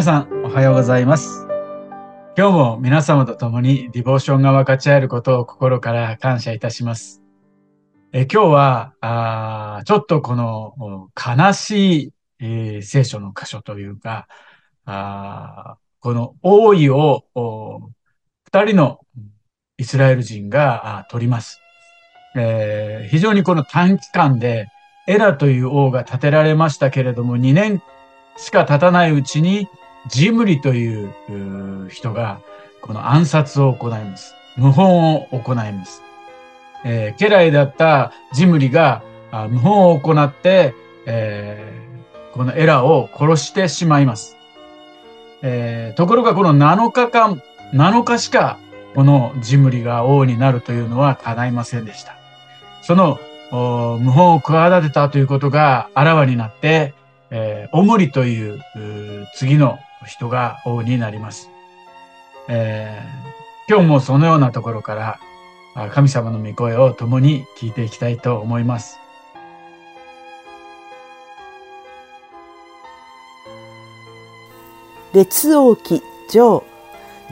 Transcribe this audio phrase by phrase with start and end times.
[0.00, 1.46] 皆さん、おはようございます。
[2.34, 7.20] 今日も皆様と共にディボーションが分かち合えることを心から感謝いたします。
[8.14, 14.26] え今日はあ、ちょっとこの悲しい、えー聖書の箇所というか、
[14.86, 17.80] あこの王位をお
[18.44, 19.00] 二人の
[19.76, 21.60] イスラエル人があ取ります。
[22.36, 24.68] えー非常にこの短期間で
[25.06, 27.82] エラという王が建てられましたけれども、2年
[28.38, 29.68] しか経たないうちに
[30.08, 32.40] ジムリという人が
[32.80, 34.34] この暗殺を行います。
[34.56, 36.02] 謀反を行います。
[36.84, 40.74] えー家来だったジムリが謀反を行って、
[41.06, 41.80] えー
[42.32, 44.36] このエラを殺してしまいます。
[45.42, 47.42] えーところがこの7日間、
[47.74, 48.58] 7日しか
[48.94, 52.16] このジムリが王になるというのは叶いませんでした。
[52.82, 53.18] その
[53.50, 56.94] 謀反を企てたということがあらわになって、
[57.30, 58.62] えーオムリという
[59.34, 61.50] 次の人が王になります。
[62.48, 65.20] えー今日もそのようなところから
[65.92, 68.98] 神様の御声を共に聞いていきたいと思います。
[75.14, 76.64] 列王記上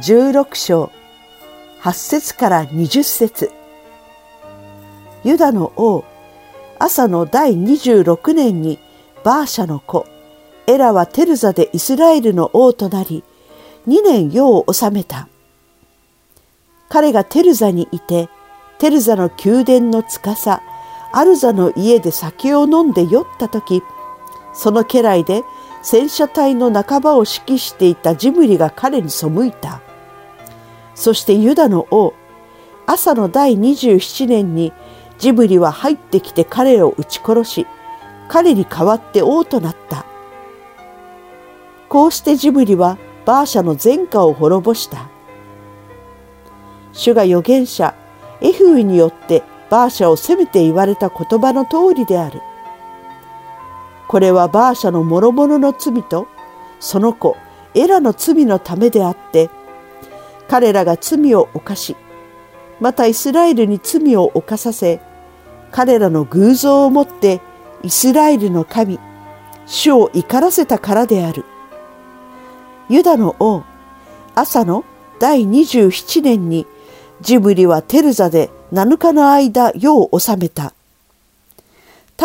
[0.00, 0.92] 16章
[1.80, 3.50] 8節から20節
[5.24, 6.04] ユダの王
[6.78, 8.78] 朝の第26年に
[9.24, 10.06] バーシャの子
[10.68, 13.24] エラはテルザでイスラエルの王となり
[13.88, 15.28] 2年世を治めた
[16.88, 18.28] 彼がテルザにいて
[18.78, 20.60] テルザの宮殿の司
[21.12, 23.82] アルザの家で酒を飲んで酔った時
[24.52, 25.42] その家来で
[25.82, 29.80] 戦車隊の半ばを指揮していたジムリが彼に背いた。
[30.94, 32.12] そしてユダの王、
[32.86, 34.72] 朝の第27年に
[35.18, 37.66] ジムリは入ってきて彼を撃ち殺し、
[38.28, 40.04] 彼に代わって王となった。
[41.88, 45.08] こうしてジムリはバーシャの前科を滅ぼした。
[46.92, 47.94] 主が預言者
[48.40, 52.40] エフウによってバーシャを責めて言われた言葉の通りである。
[54.08, 56.28] これはバーシャの諸々の罪と
[56.80, 57.36] その子
[57.74, 59.50] エラの罪のためであって
[60.48, 61.94] 彼らが罪を犯し
[62.80, 65.00] またイスラエルに罪を犯させ
[65.70, 67.42] 彼らの偶像をもって
[67.82, 68.98] イスラエルの神
[69.66, 71.44] 主を怒らせたからである
[72.88, 73.64] ユダの王
[74.34, 74.84] 朝の
[75.20, 76.66] 第27年に
[77.20, 80.72] ジブリはテルザで7日の間世を治めた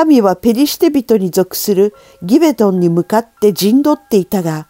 [0.06, 1.94] 民はペリシテ人に属する
[2.24, 4.68] ギベトンに向かって陣取っていたが、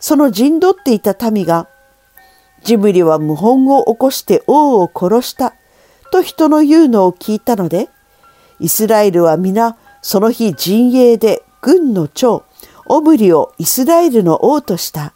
[0.00, 1.68] その陣取っていた民が、
[2.64, 5.54] ジブリは謀反を起こして王を殺した
[6.10, 7.90] と人の言うのを聞いたので、
[8.60, 12.44] イスラエルは皆その日陣営で軍の長、
[12.86, 15.12] オムリをイスラエルの王とした。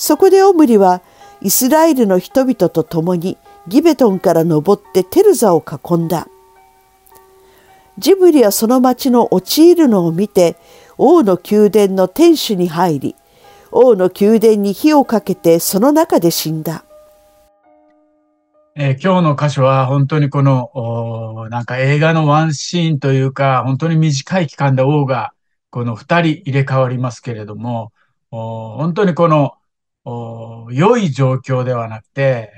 [0.00, 1.02] そこでオムリは
[1.42, 3.36] イスラエルの人々と共に
[3.68, 6.26] ギベトンから登ってテルザを囲んだ。
[7.98, 10.56] ジブリはその町の陥るのを見て
[10.96, 13.16] 王の宮殿の天守に入り
[13.70, 16.86] 王の宮殿に火をかけてその中で死んだ。
[18.74, 25.34] えー今日の箇所は本当にこの、おなんか映画のワンシーンというか、本当に短い期間で王が
[25.68, 27.92] この二人入れ替わりますけれども、
[28.30, 29.56] お本当にこの、
[30.70, 32.52] 良い状況ではなくて、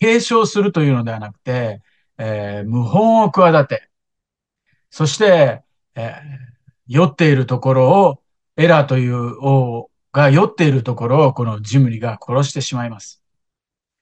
[0.00, 1.82] 継承するというのではなくて、
[2.18, 3.88] えー謀反を企て、
[4.90, 5.62] そして、
[5.94, 6.48] えー
[6.90, 8.22] 酔っているところを、
[8.56, 13.22] エラーという王が酔っているところをこのジムリが殺してしまいます。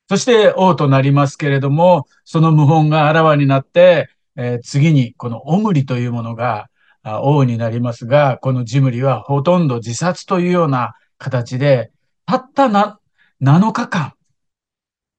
[0.09, 6.69] そして王となりますけれども、その謀反があらわになって、えー次にこのオムリというものが
[7.05, 11.91] 王になりますが、このジムリはほとんど自殺というような形で、
[12.27, 13.01] たったな
[13.41, 14.15] 7日間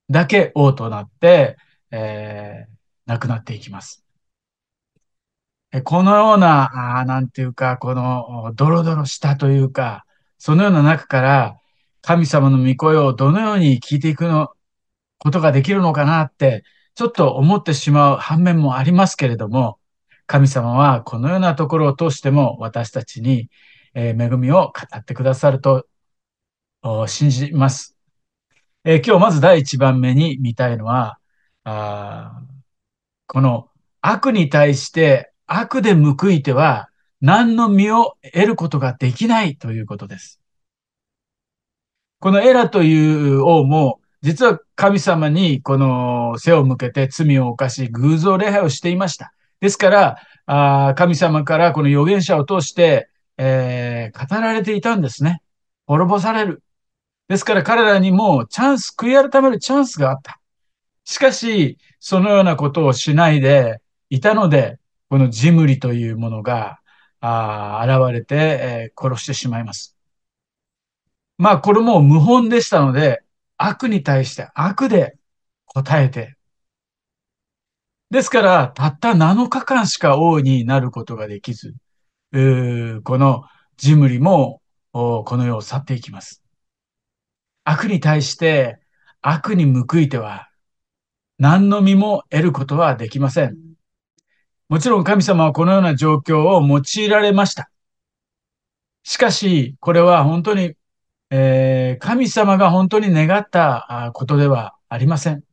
[0.09, 1.57] だけ王となって、
[1.91, 2.77] えー
[3.07, 4.03] 亡くなっていきます。
[5.83, 10.05] このような、あなんていうか、このドロドロしたというか、
[10.37, 11.57] そのような中から
[12.01, 14.49] 神様の御声をどのように聞いていくの、
[15.19, 16.63] ことができるのかなって、
[16.95, 19.79] ちょっと思ってしまう反面もありますけれども、
[20.25, 23.49] 神様はこのようなところを通しても私たちに、
[23.93, 25.87] え恵みを語ってくださると
[27.07, 27.95] 信じます。
[28.83, 31.19] えー今日まず第一番目に見たいのは、
[31.63, 32.41] あ
[33.27, 33.69] この
[34.01, 36.89] 悪に対して悪で報いては
[37.21, 40.39] 何の身を得ることができないということです。
[42.19, 49.33] このエラという王も、実は神様にこの背を向けて罪を犯し偶像礼拝をしていました。
[49.59, 55.41] ですから、あ神様からこの預言者を通して、えー語られていたんですね。
[55.85, 56.63] 滅ぼされる。
[57.27, 60.39] ですから彼らにもチャンス、悔い改めるチャンスがあった。
[61.03, 64.79] しかし、そのようなことをしないでいたので、
[65.09, 66.79] このジムリというものが
[67.19, 69.97] あ現れて、えー、殺してしまいます。
[71.37, 73.23] まあ、これも無本でしたので、
[73.57, 75.17] 悪に対して悪で
[75.65, 76.35] 答えて、
[78.09, 81.75] ですから、たった7日間しか王になることができず、
[82.31, 82.37] こ
[83.17, 83.43] の
[83.75, 86.41] ジムリもこの世を去っていきます。
[87.69, 88.79] 悪に対して
[89.21, 90.47] 悪に報いては
[91.37, 93.57] 何の身も得ることはできません。
[94.69, 97.69] もちろん神様はこのような状況を用いられました。
[99.03, 100.75] しかし、これは本当に、
[101.29, 105.43] えー、神様が本当に願ったことではありません。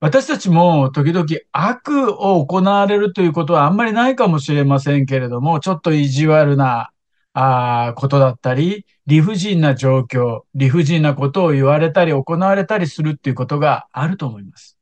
[0.00, 6.90] 私たちも時々悪を行われるということはあんまりないかもしれませんけれども、ちょっと意地悪な
[7.38, 14.78] ああことだったり、理不尽な状況、理不尽なことを言われたり行われたりするっていうことがあると思います。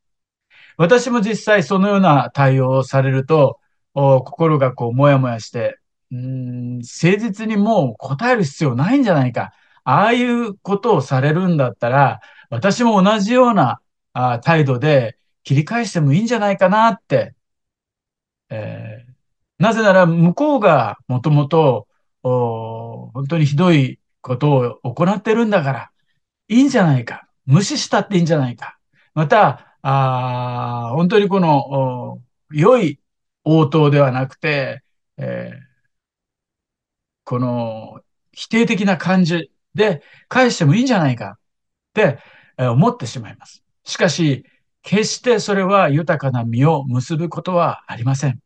[0.77, 3.59] 私も実際そのような対応をされると、
[3.93, 5.81] 心がこうもやもやして、
[6.13, 9.53] うん、誠実にもう答える必要ないんじゃないか。
[9.83, 12.21] ああいうことをされるんだったら、
[12.51, 13.81] 私も同じような
[14.13, 17.35] あ態度で切り返してもいいんじゃないかなって、
[18.49, 19.13] えー、
[19.59, 21.89] なぜなら向こうがもともと
[22.31, 25.91] 本当にひどいことを行ってるんだから、
[26.49, 27.29] いいんじゃないか。
[27.47, 28.79] 無視したっていいんじゃないか。
[29.15, 33.01] また、あ本当にこの良い
[33.45, 34.83] 応答ではなくて、
[35.19, 35.57] えー、
[37.25, 38.01] この
[38.33, 41.39] 否定的な感じで返してもいいんじゃないかっ
[41.93, 42.19] て
[42.59, 43.63] 思ってしまいます。
[43.85, 44.45] しかし、
[44.83, 48.41] 決してそれは豊かな実を結ぶことはありません。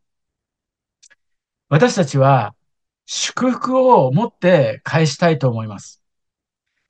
[1.69, 2.55] 私たちは
[3.11, 6.03] 祝福を持って返したいと思います。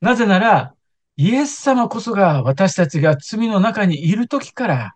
[0.01, 0.75] なぜなら、
[1.15, 4.95] イエス様こそが私たちが罪の中にいる時から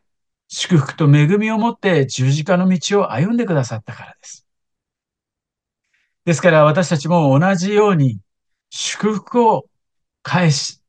[0.49, 4.45] 祝福と恵みを持って十字架の道を歩んでくださったからです。
[6.25, 8.19] ですから私たちも同じように
[8.69, 9.63] 祝福を
[10.23, 10.81] 返し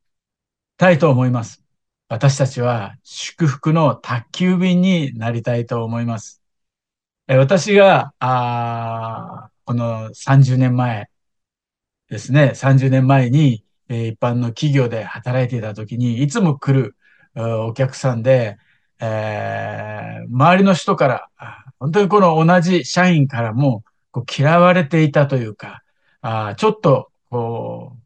[0.76, 1.62] たいと思います。
[2.08, 6.42] 私たちは祝福の宅急便になりたいと思います。
[7.28, 11.08] 私が、あこの30年前
[12.08, 16.96] ですね、30年前に、え一般の企業で働いていた時に、いつも来る
[17.34, 18.56] お客さんで、
[19.00, 21.28] えー、周りの人から、
[21.78, 25.82] 本当にこの同じ社員からもこう嫌われていたというか、
[26.20, 27.96] あちょっとこ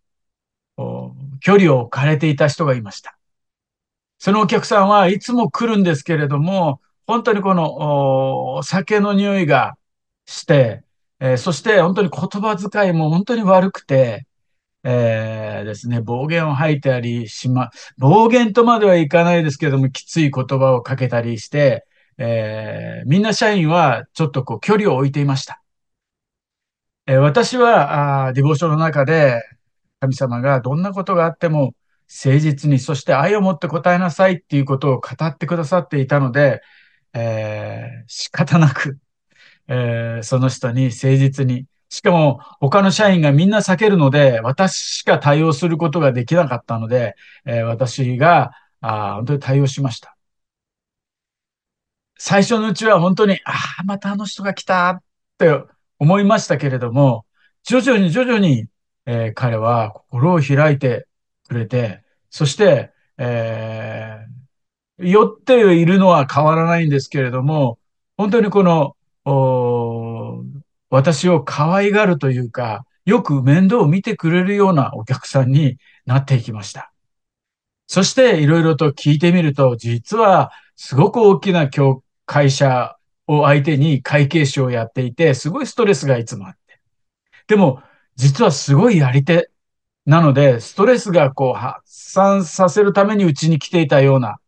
[0.78, 3.18] う距離を置かれていた人がいました。
[4.18, 9.76] そのお客さんはいつも来るんですけれども、本当にこのお酒の匂いが
[10.26, 10.82] して、
[11.20, 14.26] えー、そして本当に言葉遣いも本当に悪くて、
[14.84, 21.86] えー、ですね、暴言を吐いたりしま、暴言とまではいかないですけれども、きつい言葉をかけたりして、
[22.18, 25.62] えー、みんな社員はちょっとこう距離を置いていました。
[27.06, 29.42] えー、私はあディボーションの中で
[30.00, 31.74] 神様がどんなことがあっても
[32.08, 36.62] 誠実に、そして愛を持って答えなさいっていうことを語ってくださっていたので、
[37.12, 38.98] えー、仕方なく、
[39.68, 47.14] えー、その人に誠実に、しかも他の社員がみんな避けるので、私しか対応することができなかったので、
[47.46, 50.16] えー、私があ本当に対応しました。
[52.18, 55.02] 最初のうちは本当に、ああ、またあの人が来たっ
[55.38, 55.62] て
[55.98, 57.24] 思いましたけれども、
[57.62, 58.66] 徐々に徐々に、
[59.06, 61.06] えー、彼は心を開いて
[61.48, 67.78] くれて、そして、えー、酔っているのは変わらないんですけれども、
[68.16, 68.96] 本当にこの、
[70.90, 76.92] 私を可愛がるというか、よく面倒を見てくれるようなお客さんになっていきました。
[77.86, 81.70] そしていろいろと聞いてみると、実はすごく大きな
[82.26, 86.80] 会社を相手に会計士をやっていて、すごいストレスがいつもあって。
[87.46, 87.82] でも、
[88.16, 89.50] 実はすごいやり手
[90.04, 94.38] なので、ストレスがこう発散させるためにうちに来ていたような、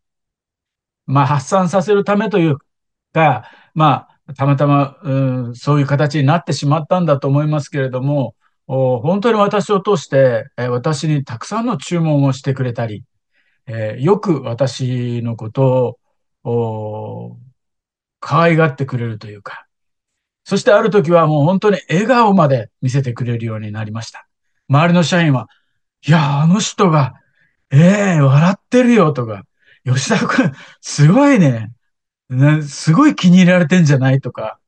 [1.05, 2.57] まあ発散させるためという
[3.13, 8.35] か、まあ、たまたま、うん、そういう形になってしまったんだと思いますけれども、
[8.67, 13.03] 本当に私を通して、え私にたくさんの注文をしてくれたり、
[13.67, 15.97] え、よく私のこと
[16.43, 17.37] を
[18.19, 19.65] 可愛がってくれるというか、
[20.45, 24.27] そしてある時はもう本当に笑顔まで見せてくれるようになりました。
[24.69, 25.47] 周りの社員は、
[26.07, 27.13] いや、あの人が、
[27.71, 29.43] ええー、笑ってるよとか、
[29.85, 30.51] 吉田君、
[30.81, 31.71] すごいね、
[32.63, 34.59] すごい気に入られてんじゃないとか、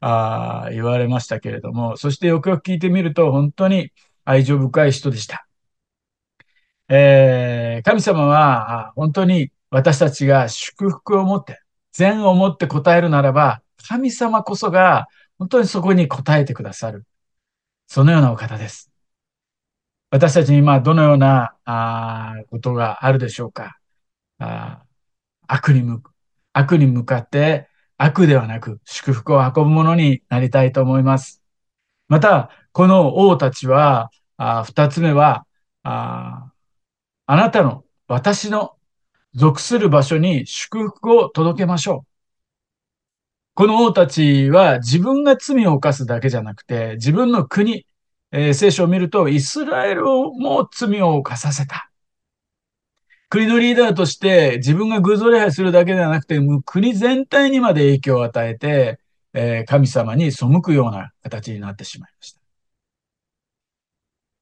[0.00, 3.92] あ言われましたけれども、そしてよくよく聞いてみると、本当に、
[4.24, 5.46] 愛情深い人でした。
[6.88, 11.60] えー、神様は本当に私たちが祝福を持って、
[11.92, 15.06] 善を持って答えるならば、神様こそが
[15.38, 17.06] 本当にそこに答えてくださる。
[17.86, 18.90] そのようなお方です。
[20.10, 23.78] 私たちに今どのようなあことがあるでしょうか
[24.38, 24.82] あ
[25.48, 26.13] 悪に向く
[26.54, 27.68] 悪に向かって
[27.98, 31.42] 悪ではなく祝福を運ぶものになりたいと思います。
[32.08, 35.46] また、この王たちは、あ二つ目は
[35.84, 36.50] あ、
[37.26, 38.76] あなたの、私の
[39.34, 42.14] 属する場所に祝福を届けましょう。
[43.54, 47.86] この王たちは自分が罪を犯すだけじゃなくて、自分の国、
[48.32, 51.90] えー、聖書を見ると、イスラエルをも罪を犯させた。
[53.34, 59.00] 国のリーダーとして自分が偶像礼拝するだけではなくて、国全体にまで影響を与えて、
[59.32, 62.40] えー、神様に背くような形になってしまいました。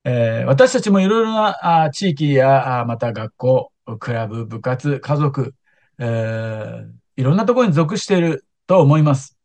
[0.05, 5.55] えー、私たちもいろいろなあ地域やあまた学校、クラブ、部活、家族、
[5.99, 9.39] えー、いろんなところに属していると思います。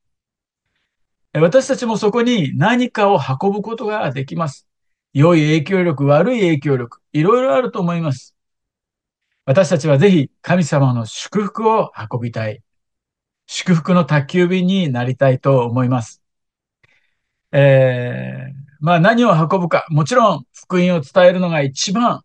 [1.33, 4.67] 私たちもそこに何かを運ぶことができます。
[5.13, 8.36] 良い影響力、悪い影響力、いろいろあると思います。
[9.47, 12.61] 私たちはぜひ神様の祝福を運びたい。
[13.45, 16.21] 祝福の宅急便になりたいと思います。
[17.53, 22.23] えー、まあ何を運ぶか、もちろん福音を伝えるのが一番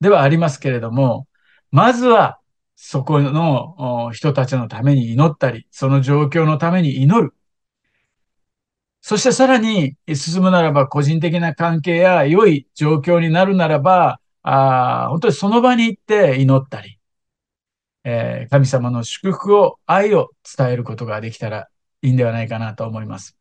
[0.00, 1.28] ではありますけれども、
[1.70, 2.40] まずは
[2.74, 7.34] そこの人たちのために祈ったり、その状況のために祈る。
[9.00, 14.18] そしてさらに進むならば個人的な関係や良い状況になるならば、
[14.48, 17.00] あ本当にその場に行って祈ったり、
[18.04, 21.68] えー、神様の祝福を、愛を伝えることができたら
[22.02, 23.36] いいんではないかなと思います。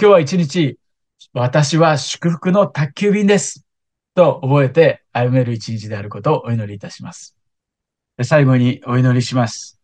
[0.00, 0.78] 今日は一日、
[1.32, 3.64] 私は祝福の宅急便です。
[4.16, 7.36] と覚えて歩める一日であることをお祈りいたします。
[8.24, 9.80] 最後にお祈りします。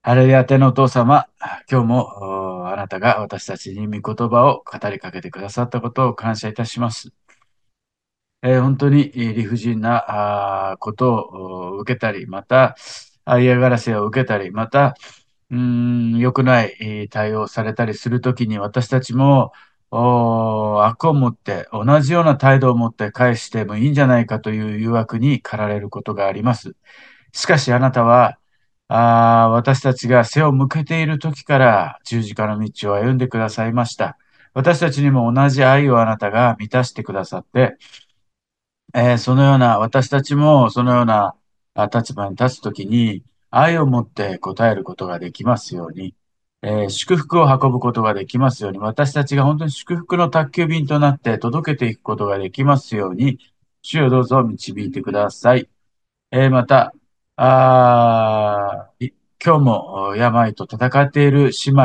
[0.00, 1.26] ハレルヤ天のお父様、
[1.70, 7.10] 今日もあなたが私たちに御言葉を語りかけてくださったことを感謝いたします。
[8.42, 12.76] えー、本当に理不尽なことを受けたり、また
[13.40, 14.94] 嫌がらせを受けたり、また、
[15.50, 19.52] うん、良くない対応されたりするときに私たちも
[19.90, 26.74] 悪を持って同じような態度を持って返してもいいんじゃないかという誘惑に駆られることがあります。
[27.32, 28.38] しかしあなたは
[28.88, 34.18] あ私たちが背を向けている時から十字架の道を歩んでくださいました。
[34.54, 37.76] 私たちにも同じ愛をあなたが満たしてくださって、
[38.94, 41.34] えー、そのような、私たちもそのような
[41.92, 46.14] 立場に立つときに、愛を持って答えることができますように、
[46.62, 53.38] えー、祝福を運ぶことができますように、私たちが本当に祝福の宅急便となって届けていくことができますように、
[53.82, 55.68] 主をどうぞ導いてください。
[56.30, 56.92] えー、また、
[57.36, 58.90] あ
[59.44, 61.82] 今日も病と戦っている姉妹、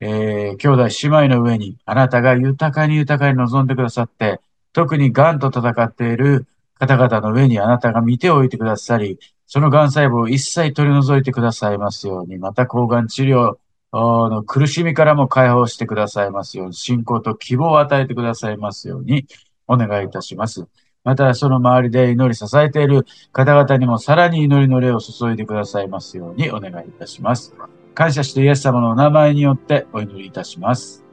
[0.00, 4.40] えー、兄弟姉妹の上にあなたが豊かに豊かに望んでくださって、
[4.74, 13.56] 特に癌と戦っている方々の上にあなたが見ておいてくださり、その癌細胞を一切取り除いてくださいますように、また抗がん治療
[13.92, 19.26] の苦しみからも解放してくださいますように、信仰と希望を与えてくださいますように、
[19.68, 20.66] お願いいたします。
[21.04, 27.54] また、その周りで祈り支えている方々にもさらに祈りの霊を注いでくださいますようにお願いいたします。
[27.94, 31.04] 感謝してイエス様のお名前によってお祈りいたします。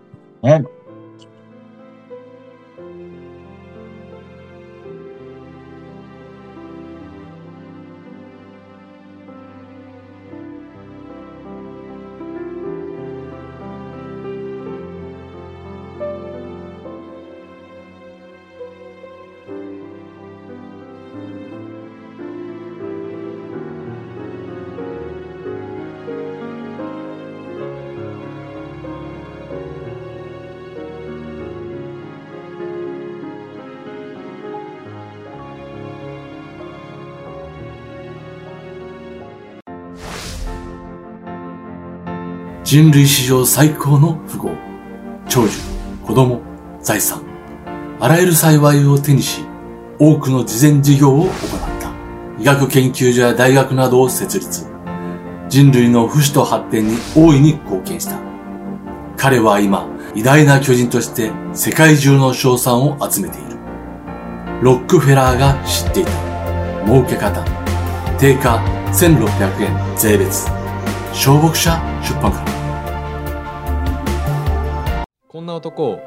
[0.42, 0.66] ね
[42.72, 44.52] 人類史上最高の富豪、
[45.28, 45.58] 長寿、
[46.06, 46.40] 子供、
[46.82, 47.22] 財産、
[48.00, 49.42] あらゆる幸いを手にし、
[50.00, 51.32] 多くの慈善事業を行っ
[51.82, 51.92] た。
[52.40, 54.68] 医学研究所や大学などを設立。
[55.50, 58.18] 人類の不死と発展に大いに貢献した。
[59.18, 59.86] 彼は今、
[60.16, 63.58] 偉大な巨人として世界中の賞賛を集めている。
[64.62, 66.12] ロックフェラーが知っていた。
[66.86, 67.44] 儲け方。
[68.18, 68.64] 定価
[68.94, 70.48] 1600円税別。
[71.12, 72.61] 小牧者出版から。
[75.42, 76.00] んな男を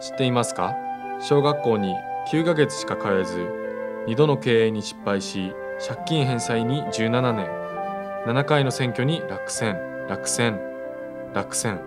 [0.00, 0.76] 知っていますか？
[1.20, 1.94] 小学校に
[2.30, 3.48] 9ヶ月しか通えず
[4.06, 5.52] 2度の経営に失敗し
[5.86, 7.48] 借金返済に17年。
[8.26, 10.06] 7回の選挙に落選。
[10.08, 10.60] 落選。
[11.34, 11.80] 落選。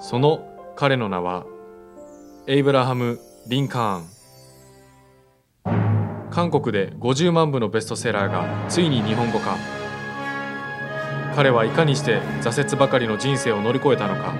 [0.00, 0.46] その
[0.76, 1.46] 彼の名は
[2.46, 4.04] エイブラハム・リンカーン。
[6.30, 9.56] 韓国で50万部のベストセラーがついに日本語化。
[11.36, 14.34] 彼はいかにして挫折ばかりの人生を乗り越えたのか？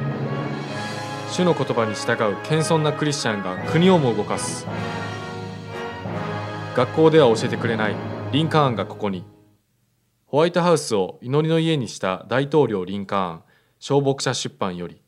[1.35, 4.69] 主の言葉に従う謙遜なクリスチャンが国をも動かす。
[6.77, 7.97] 学校では教えてくれない。
[8.31, 9.25] リンカーンがここに。
[10.27, 13.43] ホワイトハウスを祈りの家にした大統領リンカーン
[13.81, 15.03] 消牧者出版より。